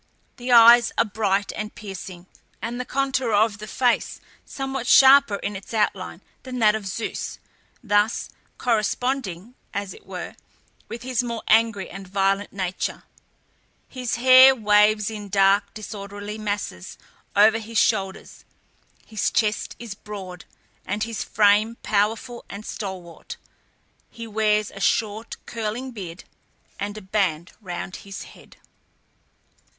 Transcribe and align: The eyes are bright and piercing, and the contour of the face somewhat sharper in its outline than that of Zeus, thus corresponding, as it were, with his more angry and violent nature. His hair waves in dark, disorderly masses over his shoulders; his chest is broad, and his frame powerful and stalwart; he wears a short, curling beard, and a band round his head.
The 0.37 0.51
eyes 0.51 0.91
are 0.97 1.05
bright 1.05 1.51
and 1.55 1.75
piercing, 1.75 2.25
and 2.59 2.81
the 2.81 2.85
contour 2.85 3.33
of 3.33 3.59
the 3.59 3.67
face 3.67 4.19
somewhat 4.43 4.87
sharper 4.87 5.35
in 5.35 5.55
its 5.55 5.75
outline 5.75 6.23
than 6.41 6.57
that 6.57 6.73
of 6.73 6.87
Zeus, 6.87 7.37
thus 7.83 8.31
corresponding, 8.57 9.53
as 9.75 9.93
it 9.93 10.07
were, 10.07 10.33
with 10.87 11.03
his 11.03 11.21
more 11.21 11.43
angry 11.47 11.87
and 11.87 12.07
violent 12.07 12.51
nature. 12.51 13.03
His 13.87 14.15
hair 14.15 14.55
waves 14.55 15.11
in 15.11 15.29
dark, 15.29 15.71
disorderly 15.75 16.39
masses 16.39 16.97
over 17.35 17.59
his 17.59 17.77
shoulders; 17.77 18.43
his 19.05 19.29
chest 19.29 19.75
is 19.77 19.93
broad, 19.93 20.45
and 20.83 21.03
his 21.03 21.23
frame 21.23 21.77
powerful 21.83 22.43
and 22.49 22.65
stalwart; 22.65 23.37
he 24.09 24.25
wears 24.25 24.71
a 24.71 24.79
short, 24.79 25.35
curling 25.45 25.91
beard, 25.91 26.23
and 26.79 26.97
a 26.97 27.01
band 27.03 27.51
round 27.61 27.97
his 27.97 28.23
head. 28.23 28.57